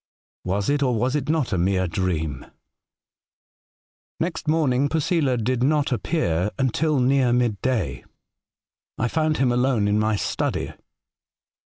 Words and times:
Was 0.43 0.67
it, 0.67 0.81
or 0.81 0.95
was 0.95 1.15
it 1.15 1.29
not, 1.29 1.53
a 1.53 1.59
mere 1.59 1.87
dream?'' 1.87 2.47
Next 4.19 4.47
morning 4.47 4.89
Posela 4.89 5.37
did 5.37 5.61
not 5.61 5.91
reappear 5.91 6.49
until 6.57 6.99
near 6.99 7.31
midday. 7.31 8.03
I 8.97 9.07
found 9.07 9.37
him 9.37 9.51
alone 9.51 9.87
in 9.87 9.99
my 9.99 10.15
study. 10.15 10.73